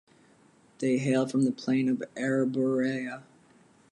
They 0.79 0.97
hail 0.97 1.27
from 1.27 1.45
the 1.45 1.51
Plane 1.51 1.87
of 1.87 2.01
Arborea. 2.15 3.21